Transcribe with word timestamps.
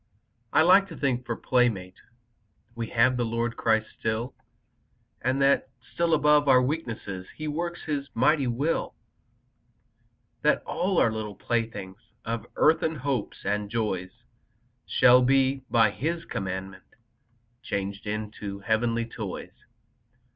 I 0.51 0.63
like 0.63 0.87
to 0.87 0.97
think, 0.97 1.27
for 1.27 1.35
playmate 1.35 1.99
We 2.73 2.87
have 2.87 3.17
the 3.17 3.23
Lord 3.23 3.55
Christ 3.55 3.85
still, 3.99 4.33
And 5.21 5.39
that 5.43 5.69
still 5.93 6.15
above 6.15 6.47
our 6.47 6.59
weakness 6.59 7.27
He 7.37 7.47
works 7.47 7.83
His 7.83 8.09
mighty 8.15 8.47
will, 8.47 8.95
That 10.41 10.63
all 10.63 10.97
our 10.97 11.11
little 11.11 11.35
playthings 11.35 11.99
Of 12.25 12.47
earthen 12.55 12.95
hopes 12.95 13.45
and 13.45 13.69
joys 13.69 14.09
Shall 14.87 15.21
be, 15.21 15.61
by 15.69 15.91
His 15.91 16.25
commandment, 16.25 16.95
Changed 17.61 18.07
into 18.07 18.61
heavenly 18.61 19.05
toys. 19.05 19.53